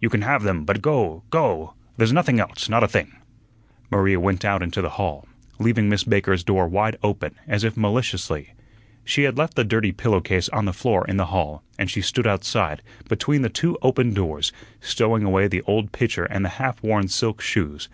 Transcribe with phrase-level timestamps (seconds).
[0.00, 1.74] You can have them; but go, go.
[1.98, 3.12] There's nothing else, not a thing."
[3.92, 5.28] Maria went out into the hall,
[5.60, 8.54] leaving Miss Baker's door wide open, as if maliciously.
[9.04, 12.02] She had left the dirty pillow case on the floor in the hall, and she
[12.02, 16.82] stood outside, between the two open doors, stowing away the old pitcher and the half
[16.82, 17.88] worn silk shoes.